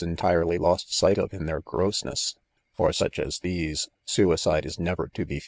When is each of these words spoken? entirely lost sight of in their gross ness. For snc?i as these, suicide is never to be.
entirely 0.01 0.57
lost 0.57 0.91
sight 0.91 1.19
of 1.19 1.31
in 1.31 1.45
their 1.45 1.59
gross 1.61 2.03
ness. 2.03 2.33
For 2.73 2.89
snc?i 2.89 3.21
as 3.23 3.37
these, 3.37 3.87
suicide 4.03 4.65
is 4.65 4.79
never 4.79 5.07
to 5.09 5.25
be. 5.27 5.39